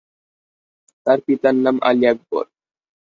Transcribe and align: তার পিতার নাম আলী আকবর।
তার 1.05 1.19
পিতার 1.25 1.55
নাম 1.57 1.75
আলী 1.89 2.05
আকবর। 2.11 2.45